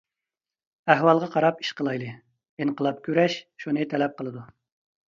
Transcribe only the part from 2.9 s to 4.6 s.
كۈرەش شۇنى تەلەپ قىلىدۇ.